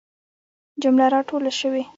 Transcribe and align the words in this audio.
جمله 0.83 1.05
را 1.13 1.19
ټوله 1.27 1.51
سوي. 1.59 1.83